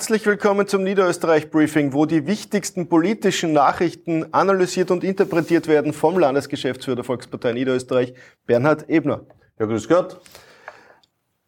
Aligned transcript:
Herzlich 0.00 0.24
willkommen 0.24 0.66
zum 0.66 0.82
Niederösterreich 0.82 1.50
Briefing, 1.50 1.92
wo 1.92 2.06
die 2.06 2.26
wichtigsten 2.26 2.88
politischen 2.88 3.52
Nachrichten 3.52 4.32
analysiert 4.32 4.90
und 4.90 5.04
interpretiert 5.04 5.68
werden 5.68 5.92
vom 5.92 6.18
Landesgeschäftsführer 6.18 6.96
der 6.96 7.04
Volkspartei 7.04 7.52
Niederösterreich, 7.52 8.14
Bernhard 8.46 8.88
Ebner. 8.88 9.26
Ja, 9.58 9.66
grüß 9.66 9.90
Gott. 9.90 10.18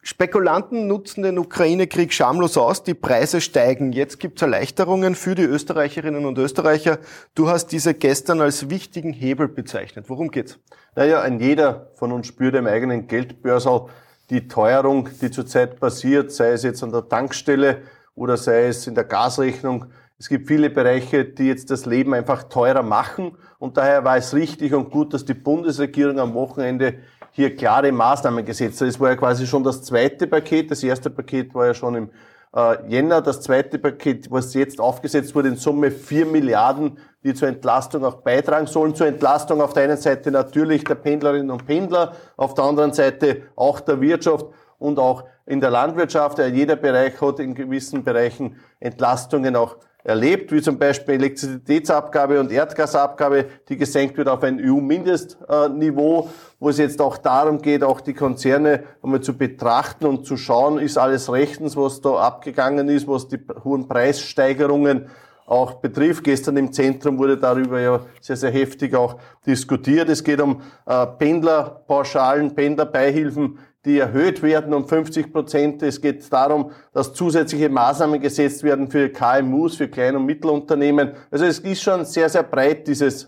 Spekulanten 0.03 0.87
nutzen 0.87 1.23
den 1.23 1.39
Ukraine-Krieg 1.39 2.13
schamlos 2.13 2.59
aus, 2.59 2.85
die 2.85 2.93
Preise 2.93 3.41
steigen. 3.41 3.93
Jetzt 3.93 4.21
gibt 4.21 4.37
es 4.37 4.43
Erleichterungen 4.43 5.15
für 5.15 5.35
die 5.35 5.45
Österreicherinnen 5.45 6.27
und 6.27 6.37
Österreicher. 6.37 6.99
Du 7.35 7.49
hast 7.49 7.69
diese 7.69 7.95
gestern 7.95 8.43
als 8.43 8.69
wichtigen 8.69 9.15
Hebel 9.15 9.49
bezeichnet. 9.49 10.11
Worum 10.11 10.31
geht's? 10.31 10.59
Naja, 10.95 11.23
ein 11.23 11.41
jeder 11.41 11.91
von 11.95 12.13
uns 12.13 12.27
spürt 12.27 12.55
im 12.55 12.67
eigenen 12.67 13.07
Geldbörsel 13.07 13.87
die 14.29 14.47
Teuerung, 14.47 15.09
die 15.23 15.31
zurzeit 15.31 15.81
passiert, 15.81 16.33
sei 16.33 16.51
es 16.51 16.63
jetzt 16.65 16.83
an 16.83 16.93
der 16.93 17.09
Tankstelle 17.09 17.81
oder 18.15 18.37
sei 18.37 18.67
es 18.67 18.87
in 18.87 18.95
der 18.95 19.05
Gasrechnung. 19.05 19.87
Es 20.19 20.29
gibt 20.29 20.47
viele 20.47 20.71
Bereiche, 20.71 21.25
die 21.25 21.49
jetzt 21.49 21.71
das 21.71 21.87
Leben 21.87 22.15
einfach 22.15 22.45
teurer 22.45 22.83
machen 22.83 23.37
und 23.59 23.77
daher 23.77 24.05
war 24.05 24.17
es 24.17 24.35
richtig 24.35 24.75
und 24.75 24.91
gut, 24.91 25.15
dass 25.15 25.25
die 25.25 25.35
Bundesregierung 25.35 26.19
am 26.21 26.35
Wochenende 26.35 26.95
hier 27.33 27.57
klare 27.57 27.91
Maßnahmen 27.91 28.45
gesetzt 28.45 28.81
hat. 28.81 28.89
Es 28.89 29.01
war 29.01 29.11
ja 29.11 29.17
quasi 29.17 29.47
schon 29.47 29.65
das 29.65 29.83
zweite 29.83 30.27
Paket. 30.27 30.71
Das 30.71 30.83
erste 30.83 31.11
Paket 31.11 31.55
war 31.55 31.67
ja 31.67 31.75
schon 31.75 31.95
im 31.95 32.11
äh, 32.55 32.89
Jänner. 32.89 33.23
Das 33.23 33.41
zweite 33.41 33.79
Paket, 33.79 34.31
was 34.31 34.55
jetzt 34.55 34.81
aufgesetzt 34.81 35.35
wurde, 35.35 35.49
in 35.49 35.57
Summe 35.57 35.91
vier 35.91 36.27
Milliarden, 36.27 36.99
die 37.25 37.35
zur 37.35 37.49
Entlastung 37.49 38.05
auch 38.05 38.17
beitragen 38.17 38.67
sollen. 38.67 38.95
Zur 38.95 39.07
Entlastung 39.07 39.63
auf 39.63 39.73
der 39.73 39.85
einen 39.85 39.97
Seite 39.97 40.31
natürlich 40.31 40.85
der 40.85 40.97
Pendlerinnen 40.97 41.51
und 41.51 41.67
Pendler, 41.67 42.13
auf 42.37 42.55
der 42.55 42.65
anderen 42.65 42.93
Seite 42.93 43.43
auch 43.57 43.81
der 43.81 44.01
Wirtschaft 44.01 44.47
und 44.83 44.99
auch 44.99 45.25
in 45.47 45.61
der 45.61 45.71
Landwirtschaft. 45.71 46.39
Jeder 46.39 46.77
Bereich 46.77 47.21
hat 47.21 47.39
in 47.39 47.55
gewissen 47.55 48.05
Bereichen 48.05 48.57
Entlastungen 48.81 49.57
auch 49.57 49.77
erlebt, 50.05 50.51
wie 50.51 50.61
zum 50.61 50.79
Beispiel 50.79 51.15
Elektrizitätsabgabe 51.15 52.41
und 52.41 52.51
Erdgasabgabe, 52.51 53.47
die 53.69 53.77
gesenkt 53.77 54.17
wird 54.17 54.29
auf 54.29 54.43
ein 54.43 54.61
EU-Mindestniveau, 54.61 56.29
wo 56.59 56.69
es 56.69 56.79
jetzt 56.79 57.01
auch 57.01 57.19
darum 57.19 57.63
geht, 57.63 57.85
auch 57.85 58.01
die 58.01 58.15
Konzerne 58.15 58.83
einmal 59.03 59.21
zu 59.21 59.37
betrachten 59.37 60.07
und 60.07 60.27
zu 60.27 60.37
schauen, 60.37 60.79
ist 60.79 60.99
alles 60.99 61.31
rechtens, 61.31 61.77
was 61.77 62.01
da 62.01 62.15
abgegangen 62.15 62.89
ist, 62.89 63.07
was 63.07 63.29
die 63.29 63.39
hohen 63.63 63.87
Preissteigerungen 63.87 65.09
auch 65.47 65.75
betrifft. 65.75 66.25
Gestern 66.25 66.57
im 66.57 66.73
Zentrum 66.73 67.19
wurde 67.19 67.37
darüber 67.37 67.81
ja 67.81 68.01
sehr, 68.21 68.37
sehr 68.37 68.51
heftig 68.51 68.95
auch 68.95 69.17
diskutiert. 69.47 70.09
Es 70.09 70.25
geht 70.25 70.41
um 70.41 70.63
äh, 70.87 71.07
Pendlerpauschalen, 71.07 72.55
Pendlerbeihilfen, 72.55 73.59
die 73.85 73.99
erhöht 73.99 74.43
werden 74.43 74.75
um 74.75 74.87
50 74.87 75.33
Prozent. 75.33 75.83
Es 75.83 76.01
geht 76.01 76.33
darum, 76.33 76.71
dass 76.93 77.13
zusätzliche 77.13 77.69
Maßnahmen 77.69 78.21
gesetzt 78.21 78.63
werden 78.63 78.91
für 78.91 79.09
KMUs, 79.09 79.77
für 79.77 79.89
Klein- 79.89 80.17
und 80.17 80.25
Mittelunternehmen. 80.25 81.13
Also 81.31 81.45
es 81.45 81.59
ist 81.59 81.83
schon 81.83 82.05
sehr, 82.05 82.29
sehr 82.29 82.45
breit, 82.45 82.87
dieses 82.87 83.25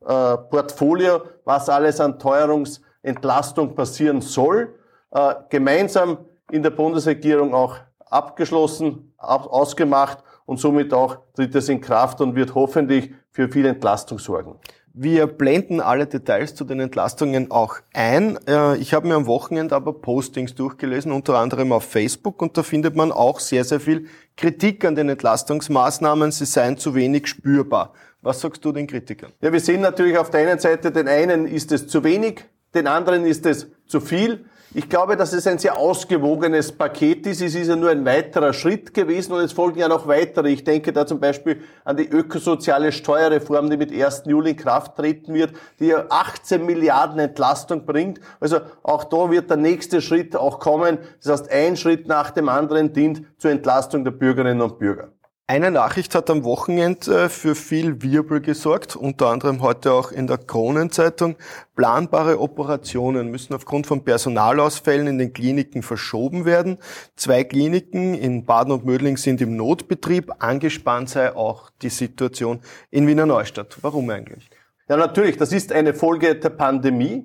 äh, 0.00 0.36
Portfolio, 0.50 1.22
was 1.44 1.68
alles 1.68 2.00
an 2.00 2.18
Teuerungsentlastung 2.18 3.74
passieren 3.74 4.20
soll. 4.20 4.74
Äh, 5.10 5.34
gemeinsam 5.50 6.18
in 6.50 6.62
der 6.62 6.70
Bundesregierung 6.70 7.54
auch 7.54 7.76
abgeschlossen, 8.06 9.12
ausgemacht 9.18 10.24
und 10.46 10.58
somit 10.58 10.94
auch 10.94 11.18
tritt 11.34 11.54
es 11.54 11.68
in 11.68 11.80
Kraft 11.80 12.22
und 12.22 12.34
wird 12.34 12.54
hoffentlich 12.54 13.12
für 13.30 13.48
viel 13.48 13.66
Entlastung 13.66 14.18
sorgen. 14.18 14.58
Wir 15.00 15.28
blenden 15.28 15.80
alle 15.80 16.08
Details 16.08 16.56
zu 16.56 16.64
den 16.64 16.80
Entlastungen 16.80 17.52
auch 17.52 17.76
ein. 17.94 18.36
Äh, 18.48 18.78
ich 18.78 18.94
habe 18.94 19.06
mir 19.06 19.14
am 19.14 19.26
Wochenende 19.26 19.76
aber 19.76 19.92
Postings 19.92 20.56
durchgelesen, 20.56 21.12
unter 21.12 21.38
anderem 21.38 21.70
auf 21.70 21.84
Facebook, 21.84 22.42
und 22.42 22.58
da 22.58 22.64
findet 22.64 22.96
man 22.96 23.12
auch 23.12 23.38
sehr, 23.38 23.62
sehr 23.62 23.78
viel 23.78 24.06
Kritik 24.36 24.84
an 24.84 24.96
den 24.96 25.08
Entlastungsmaßnahmen. 25.08 26.32
Sie 26.32 26.46
seien 26.46 26.78
zu 26.78 26.96
wenig 26.96 27.28
spürbar. 27.28 27.92
Was 28.22 28.40
sagst 28.40 28.64
du 28.64 28.72
den 28.72 28.88
Kritikern? 28.88 29.30
Ja, 29.40 29.52
wir 29.52 29.60
sehen 29.60 29.82
natürlich 29.82 30.18
auf 30.18 30.30
der 30.30 30.40
einen 30.40 30.58
Seite, 30.58 30.90
den 30.90 31.06
einen 31.06 31.46
ist 31.46 31.70
es 31.70 31.86
zu 31.86 32.02
wenig, 32.02 32.44
den 32.74 32.88
anderen 32.88 33.24
ist 33.24 33.46
es 33.46 33.68
zu 33.86 34.00
viel. 34.00 34.46
Ich 34.74 34.90
glaube, 34.90 35.16
dass 35.16 35.32
es 35.32 35.46
ein 35.46 35.56
sehr 35.56 35.78
ausgewogenes 35.78 36.72
Paket 36.72 37.26
ist. 37.26 37.40
Es 37.40 37.54
ist 37.54 37.68
ja 37.68 37.76
nur 37.76 37.88
ein 37.88 38.04
weiterer 38.04 38.52
Schritt 38.52 38.92
gewesen 38.92 39.32
und 39.32 39.40
es 39.40 39.52
folgen 39.52 39.78
ja 39.78 39.88
noch 39.88 40.06
weitere. 40.06 40.50
Ich 40.50 40.62
denke 40.62 40.92
da 40.92 41.06
zum 41.06 41.20
Beispiel 41.20 41.62
an 41.86 41.96
die 41.96 42.06
ökosoziale 42.06 42.92
Steuerreform, 42.92 43.70
die 43.70 43.78
mit 43.78 43.90
1. 43.90 44.24
Juli 44.26 44.50
in 44.50 44.56
Kraft 44.58 44.96
treten 44.96 45.32
wird, 45.32 45.54
die 45.80 45.86
ja 45.86 46.04
18 46.10 46.66
Milliarden 46.66 47.18
Entlastung 47.18 47.86
bringt. 47.86 48.20
Also 48.40 48.58
auch 48.82 49.04
da 49.04 49.30
wird 49.30 49.48
der 49.48 49.56
nächste 49.56 50.02
Schritt 50.02 50.36
auch 50.36 50.58
kommen. 50.58 50.98
Das 51.22 51.32
heißt, 51.32 51.50
ein 51.50 51.78
Schritt 51.78 52.06
nach 52.06 52.30
dem 52.30 52.50
anderen 52.50 52.92
dient 52.92 53.22
zur 53.38 53.50
Entlastung 53.50 54.04
der 54.04 54.10
Bürgerinnen 54.10 54.60
und 54.60 54.78
Bürger. 54.78 55.12
Eine 55.50 55.70
Nachricht 55.70 56.14
hat 56.14 56.28
am 56.28 56.44
Wochenende 56.44 57.24
äh, 57.24 57.28
für 57.30 57.54
viel 57.54 58.02
Wirbel 58.02 58.42
gesorgt, 58.42 58.96
unter 58.96 59.28
anderem 59.28 59.62
heute 59.62 59.94
auch 59.94 60.12
in 60.12 60.26
der 60.26 60.36
Kronenzeitung. 60.36 61.36
Planbare 61.74 62.38
Operationen 62.38 63.30
müssen 63.30 63.54
aufgrund 63.54 63.86
von 63.86 64.04
Personalausfällen 64.04 65.06
in 65.06 65.16
den 65.16 65.32
Kliniken 65.32 65.82
verschoben 65.82 66.44
werden. 66.44 66.76
Zwei 67.16 67.44
Kliniken 67.44 68.12
in 68.12 68.44
Baden 68.44 68.72
und 68.72 68.84
Mödling 68.84 69.16
sind 69.16 69.40
im 69.40 69.56
Notbetrieb. 69.56 70.30
Angespannt 70.38 71.08
sei 71.08 71.34
auch 71.34 71.70
die 71.80 71.88
Situation 71.88 72.60
in 72.90 73.06
Wiener 73.06 73.24
Neustadt. 73.24 73.78
Warum 73.80 74.10
eigentlich? 74.10 74.50
Ja, 74.86 74.98
natürlich. 74.98 75.38
Das 75.38 75.52
ist 75.54 75.72
eine 75.72 75.94
Folge 75.94 76.34
der 76.34 76.50
Pandemie. 76.50 77.24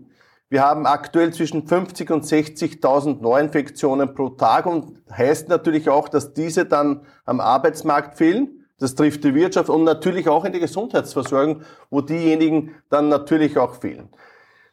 Wir 0.50 0.62
haben 0.62 0.86
aktuell 0.86 1.34
zwischen 1.34 1.68
50 1.68 2.12
und 2.12 2.26
60.000 2.26 3.22
Neuinfektionen 3.22 4.14
pro 4.14 4.30
Tag 4.30 4.66
und 4.68 5.02
heißt 5.12 5.50
natürlich 5.50 5.90
auch, 5.90 6.10
dass 6.10 6.34
diese 6.34 6.66
dann 6.66 7.06
am 7.26 7.40
Arbeitsmarkt 7.40 8.18
fehlen. 8.18 8.64
Das 8.80 8.96
trifft 8.96 9.24
die 9.24 9.34
Wirtschaft 9.34 9.70
und 9.70 9.84
natürlich 9.84 10.28
auch 10.28 10.46
in 10.46 10.54
die 10.54 10.60
Gesundheitsversorgung, 10.60 11.62
wo 11.90 12.02
diejenigen 12.02 12.76
dann 12.90 13.10
natürlich 13.10 13.58
auch 13.58 13.76
fehlen. 13.76 14.10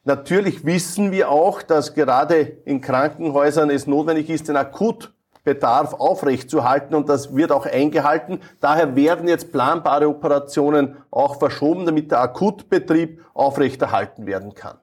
Natürlich 0.05 0.65
wissen 0.65 1.13
wir 1.13 1.31
auch, 1.31 1.63
dass 1.63 1.95
gerade 1.95 2.41
in 2.65 2.81
Krankenhäusern 2.81 3.71
es 3.71 3.87
notwendig 3.87 4.31
ist, 4.31 4.49
den 4.49 4.57
Akutbedarf 4.57 5.95
aufrechtzuerhalten 5.95 6.95
und 6.95 7.09
das 7.09 7.37
wird 7.37 7.53
auch 7.53 7.67
eingehalten. 7.67 8.41
Daher 8.61 8.97
werden 8.97 9.29
jetzt 9.29 9.53
planbare 9.53 10.09
Operationen 10.09 10.97
auch 11.11 11.39
verschoben, 11.39 11.85
damit 11.85 12.11
der 12.11 12.21
Akutbetrieb 12.21 13.23
aufrechterhalten 13.35 14.27
werden 14.27 14.55
kann. 14.55 14.79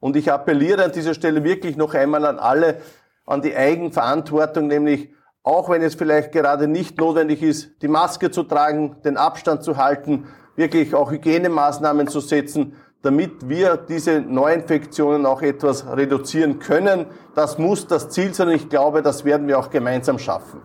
Und 0.00 0.16
ich 0.16 0.32
appelliere 0.32 0.84
an 0.84 0.92
dieser 0.92 1.14
Stelle 1.14 1.44
wirklich 1.44 1.76
noch 1.76 1.94
einmal 1.94 2.24
an 2.24 2.38
alle, 2.38 2.80
an 3.26 3.42
die 3.42 3.54
Eigenverantwortung, 3.54 4.66
nämlich 4.66 5.10
auch 5.42 5.70
wenn 5.70 5.82
es 5.82 5.94
vielleicht 5.94 6.32
gerade 6.32 6.66
nicht 6.66 6.98
notwendig 6.98 7.42
ist, 7.42 7.82
die 7.82 7.88
Maske 7.88 8.30
zu 8.30 8.42
tragen, 8.42 8.96
den 9.04 9.16
Abstand 9.16 9.62
zu 9.62 9.76
halten, 9.76 10.26
wirklich 10.56 10.94
auch 10.94 11.10
Hygienemaßnahmen 11.10 12.08
zu 12.08 12.20
setzen, 12.20 12.76
damit 13.02 13.48
wir 13.48 13.76
diese 13.76 14.20
Neuinfektionen 14.20 15.24
auch 15.24 15.40
etwas 15.40 15.86
reduzieren 15.86 16.58
können. 16.58 17.06
Das 17.34 17.58
muss 17.58 17.86
das 17.86 18.10
Ziel 18.10 18.34
sein 18.34 18.48
und 18.48 18.54
ich 18.54 18.68
glaube, 18.68 19.02
das 19.02 19.24
werden 19.24 19.48
wir 19.48 19.58
auch 19.58 19.70
gemeinsam 19.70 20.18
schaffen. 20.18 20.60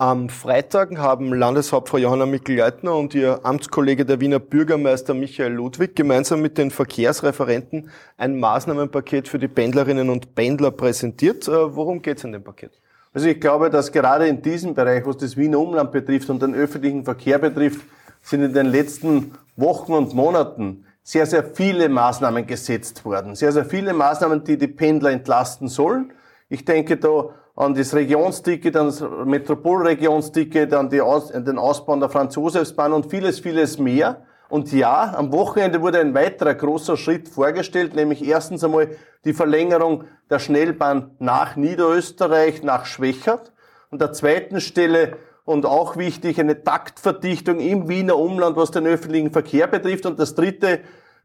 Am 0.00 0.30
Freitag 0.30 0.96
haben 0.96 1.34
Landeshauptfrau 1.34 1.98
Johanna 1.98 2.24
Mikl-Leitner 2.24 2.96
und 2.96 3.14
ihr 3.14 3.40
Amtskollege 3.42 4.06
der 4.06 4.18
Wiener 4.18 4.38
Bürgermeister 4.38 5.12
Michael 5.12 5.52
Ludwig 5.52 5.94
gemeinsam 5.94 6.40
mit 6.40 6.56
den 6.56 6.70
Verkehrsreferenten 6.70 7.90
ein 8.16 8.40
Maßnahmenpaket 8.40 9.28
für 9.28 9.38
die 9.38 9.46
Pendlerinnen 9.46 10.08
und 10.08 10.34
Pendler 10.34 10.70
präsentiert. 10.70 11.46
Äh, 11.48 11.76
worum 11.76 12.00
geht 12.00 12.16
es 12.16 12.24
in 12.24 12.32
dem 12.32 12.42
Paket? 12.42 12.80
Also 13.12 13.28
ich 13.28 13.38
glaube, 13.38 13.68
dass 13.68 13.92
gerade 13.92 14.26
in 14.26 14.40
diesem 14.40 14.72
Bereich, 14.72 15.04
was 15.04 15.18
das 15.18 15.36
Wiener 15.36 15.58
Umland 15.58 15.92
betrifft 15.92 16.30
und 16.30 16.40
den 16.40 16.54
öffentlichen 16.54 17.04
Verkehr 17.04 17.38
betrifft, 17.38 17.82
sind 18.22 18.42
in 18.42 18.54
den 18.54 18.68
letzten 18.68 19.32
Wochen 19.56 19.92
und 19.92 20.14
Monaten 20.14 20.86
sehr, 21.02 21.26
sehr 21.26 21.44
viele 21.44 21.90
Maßnahmen 21.90 22.46
gesetzt 22.46 23.04
worden. 23.04 23.34
Sehr, 23.34 23.52
sehr 23.52 23.66
viele 23.66 23.92
Maßnahmen, 23.92 24.44
die 24.44 24.56
die 24.56 24.68
Pendler 24.68 25.10
entlasten 25.10 25.68
sollen. 25.68 26.14
Ich 26.48 26.64
denke 26.64 26.96
da 26.96 27.34
an 27.56 27.74
das 27.74 27.94
Regionsticket, 27.94 28.76
an 28.76 28.86
das 28.86 29.04
Metropolregionsticket, 29.24 30.72
an, 30.72 30.88
Aus, 31.00 31.32
an 31.32 31.44
den 31.44 31.58
Ausbau 31.58 31.96
der 31.96 32.08
Franz-Josefs-Bahn 32.08 32.92
und 32.92 33.10
vieles, 33.10 33.40
vieles 33.40 33.78
mehr. 33.78 34.22
Und 34.48 34.72
ja, 34.72 35.14
am 35.16 35.32
Wochenende 35.32 35.80
wurde 35.80 36.00
ein 36.00 36.14
weiterer 36.14 36.54
großer 36.54 36.96
Schritt 36.96 37.28
vorgestellt, 37.28 37.94
nämlich 37.94 38.26
erstens 38.26 38.64
einmal 38.64 38.88
die 39.24 39.32
Verlängerung 39.32 40.04
der 40.28 40.40
Schnellbahn 40.40 41.12
nach 41.18 41.56
Niederösterreich, 41.56 42.62
nach 42.62 42.86
Schwächert. 42.86 43.52
Und 43.90 44.00
der 44.00 44.12
zweiten 44.12 44.60
Stelle 44.60 45.16
und 45.44 45.66
auch 45.66 45.96
wichtig 45.96 46.38
eine 46.40 46.62
Taktverdichtung 46.62 47.60
im 47.60 47.88
Wiener 47.88 48.16
Umland, 48.16 48.56
was 48.56 48.70
den 48.70 48.86
öffentlichen 48.86 49.30
Verkehr 49.30 49.66
betrifft. 49.66 50.06
Und 50.06 50.18
das 50.18 50.34
dritte, 50.34 50.80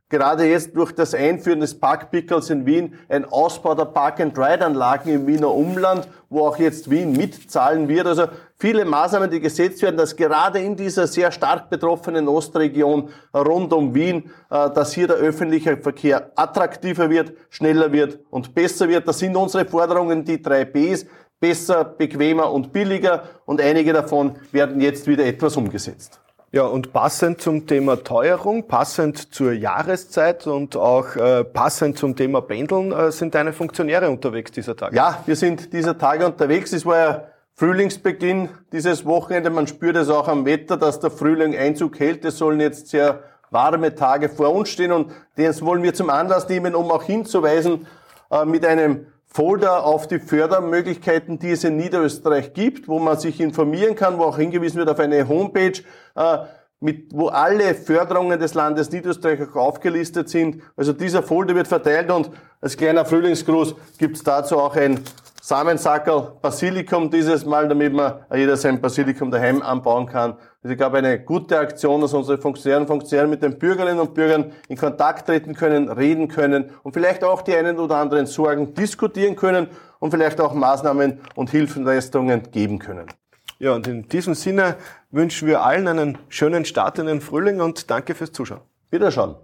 gerade 0.09 0.45
jetzt 0.45 0.75
durch 0.75 0.91
das 0.91 1.15
Einführen 1.15 1.59
des 1.59 1.79
Parkpickels 1.79 2.49
in 2.49 2.65
Wien 2.65 2.93
ein 3.09 3.25
Ausbau 3.25 3.73
der 3.73 3.85
Park-and-Ride-Anlagen 3.85 5.09
im 5.09 5.27
Wiener 5.27 5.51
Umland, 5.51 6.07
wo 6.29 6.47
auch 6.47 6.57
jetzt 6.57 6.89
Wien 6.89 7.11
mitzahlen 7.13 7.87
wird. 7.87 8.05
Also 8.05 8.27
viele 8.57 8.85
Maßnahmen, 8.85 9.31
die 9.31 9.39
gesetzt 9.39 9.81
werden, 9.81 9.97
dass 9.97 10.15
gerade 10.15 10.59
in 10.59 10.75
dieser 10.75 11.07
sehr 11.07 11.31
stark 11.31 11.69
betroffenen 11.69 12.27
Ostregion 12.27 13.09
rund 13.33 13.73
um 13.73 13.95
Wien, 13.95 14.31
äh, 14.51 14.69
dass 14.69 14.93
hier 14.93 15.07
der 15.07 15.17
öffentliche 15.17 15.77
Verkehr 15.77 16.31
attraktiver 16.35 17.09
wird, 17.09 17.33
schneller 17.49 17.91
wird 17.91 18.19
und 18.29 18.53
besser 18.53 18.87
wird. 18.87 19.07
Das 19.07 19.19
sind 19.19 19.35
unsere 19.35 19.65
Forderungen, 19.65 20.23
die 20.23 20.41
drei 20.41 20.65
Bs. 20.65 21.07
besser, 21.39 21.83
bequemer 21.83 22.51
und 22.51 22.71
billiger 22.71 23.23
und 23.45 23.59
einige 23.59 23.91
davon 23.91 24.37
werden 24.51 24.79
jetzt 24.81 25.07
wieder 25.07 25.25
etwas 25.25 25.57
umgesetzt. 25.57 26.19
Ja, 26.55 26.63
und 26.63 26.93
passend 26.93 27.41
zum 27.41 27.67
Thema 27.67 28.01
Teuerung, 28.01 28.65
passend 28.65 29.33
zur 29.33 29.51
Jahreszeit 29.51 30.47
und 30.47 30.77
auch 30.77 31.17
äh, 31.17 31.43
passend 31.43 31.97
zum 31.97 32.15
Thema 32.15 32.39
Pendeln 32.39 32.93
äh, 32.93 33.11
sind 33.11 33.35
deine 33.35 33.51
Funktionäre 33.51 34.09
unterwegs 34.09 34.51
dieser 34.51 34.73
Tage. 34.77 34.95
Ja, 34.95 35.21
wir 35.25 35.35
sind 35.35 35.73
dieser 35.73 35.97
Tage 35.97 36.25
unterwegs. 36.25 36.71
Es 36.71 36.85
war 36.85 36.97
ja 36.97 37.23
Frühlingsbeginn 37.55 38.47
dieses 38.71 39.03
Wochenende. 39.03 39.49
Man 39.49 39.67
spürt 39.67 39.97
es 39.97 40.07
auch 40.07 40.29
am 40.29 40.45
Wetter, 40.45 40.77
dass 40.77 41.01
der 41.01 41.11
Frühling 41.11 41.57
Einzug 41.57 41.99
hält. 41.99 42.23
Es 42.23 42.37
sollen 42.37 42.61
jetzt 42.61 42.87
sehr 42.87 43.19
warme 43.51 43.93
Tage 43.93 44.29
vor 44.29 44.55
uns 44.55 44.69
stehen 44.69 44.93
und 44.93 45.11
das 45.35 45.61
wollen 45.61 45.83
wir 45.83 45.93
zum 45.93 46.09
Anlass 46.09 46.47
nehmen, 46.47 46.73
um 46.73 46.89
auch 46.89 47.03
hinzuweisen 47.03 47.85
äh, 48.31 48.45
mit 48.45 48.65
einem 48.65 49.07
Folder 49.35 49.85
auf 49.85 50.07
die 50.07 50.19
Fördermöglichkeiten, 50.19 51.39
die 51.39 51.51
es 51.51 51.65
in 51.65 51.75
Niederösterreich 51.75 52.53
gibt, 52.53 52.87
wo 52.87 52.99
man 52.99 53.19
sich 53.19 53.41
informieren 53.41 53.93
kann, 53.95 54.17
wo 54.17 54.23
auch 54.23 54.37
hingewiesen 54.37 54.77
wird 54.77 54.87
auf 54.87 54.97
eine 54.97 55.27
Homepage, 55.27 55.81
äh, 56.15 56.37
mit, 56.85 57.11
wo 57.15 57.29
alle 57.29 57.73
Förderungen 57.73 58.39
des 58.39 58.53
Landes 58.53 58.91
Niederösterreich 58.91 59.41
auch 59.41 59.55
aufgelistet 59.55 60.29
sind. 60.29 60.61
Also 60.77 60.93
dieser 60.93 61.23
Folder 61.23 61.55
wird 61.55 61.67
verteilt 61.67 62.11
und 62.11 62.29
als 62.61 62.77
kleiner 62.77 63.05
Frühlingsgruß 63.05 63.73
gibt 63.97 64.17
es 64.17 64.23
dazu 64.23 64.59
auch 64.59 64.75
ein 64.75 64.99
Samensackerl 65.41 66.33
Basilikum 66.43 67.09
dieses 67.09 67.43
Mal, 67.43 67.67
damit 67.67 67.91
man 67.91 68.19
jeder 68.35 68.55
sein 68.55 68.79
Basilikum 68.79 69.31
daheim 69.31 69.63
anbauen 69.63 70.05
kann. 70.05 70.33
Also 70.61 70.73
ich 70.73 70.77
glaube, 70.77 70.99
eine 70.99 71.19
gute 71.19 71.57
Aktion, 71.57 72.01
dass 72.01 72.13
unsere 72.13 72.37
Funktionäre 72.37 72.81
und 72.81 72.87
Funktionäre 72.87 73.27
mit 73.27 73.41
den 73.41 73.57
Bürgerinnen 73.57 73.99
und 73.99 74.13
Bürgern 74.13 74.51
in 74.67 74.77
Kontakt 74.77 75.25
treten 75.25 75.55
können, 75.55 75.89
reden 75.89 76.27
können 76.27 76.69
und 76.83 76.93
vielleicht 76.93 77.23
auch 77.23 77.41
die 77.41 77.55
einen 77.55 77.79
oder 77.79 77.97
anderen 77.97 78.27
Sorgen 78.27 78.75
diskutieren 78.75 79.35
können 79.35 79.67
und 79.99 80.11
vielleicht 80.11 80.39
auch 80.39 80.53
Maßnahmen 80.53 81.19
und 81.33 81.49
Hilfenleistungen 81.49 82.51
geben 82.51 82.77
können. 82.77 83.07
Ja, 83.59 83.73
und 83.73 83.87
in 83.87 84.07
diesem 84.09 84.33
Sinne 84.33 84.75
wünschen 85.11 85.47
wir 85.47 85.63
allen 85.63 85.87
einen 85.87 86.17
schönen 86.29 86.65
Start 86.65 86.99
in 86.99 87.05
den 87.05 87.21
Frühling 87.21 87.61
und 87.61 87.89
danke 87.89 88.13
fürs 88.13 88.31
Zuschauen. 88.31 88.61
Wiederschauen. 88.91 89.35